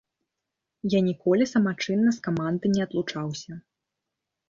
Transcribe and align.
Я 0.93 0.99
ніколі 1.09 1.47
самачынна 1.53 2.17
з 2.19 2.25
каманды 2.31 2.75
не 2.75 2.81
адлучаўся. 2.91 3.51